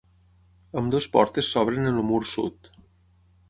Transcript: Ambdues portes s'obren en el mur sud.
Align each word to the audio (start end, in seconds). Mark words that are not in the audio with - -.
Ambdues 0.81 1.07
portes 1.17 1.51
s'obren 1.51 1.91
en 1.93 2.01
el 2.03 2.05
mur 2.11 2.21
sud. 2.33 2.75